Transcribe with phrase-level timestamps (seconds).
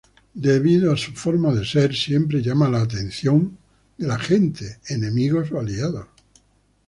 [0.33, 3.59] Debido a su forma de ser siempre llama la atención
[4.23, 6.07] gente, enemigos o aliados.